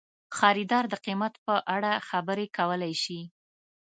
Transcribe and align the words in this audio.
خریدار 0.37 0.85
د 0.89 0.95
قیمت 1.05 1.33
په 1.45 1.55
اړه 1.75 1.91
خبرې 2.09 2.45
کولی 2.57 2.93
شي. 3.03 3.19